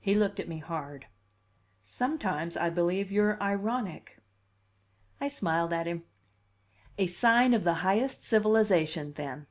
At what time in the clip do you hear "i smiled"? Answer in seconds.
5.20-5.72